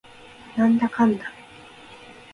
[0.57, 1.25] なんだかんだ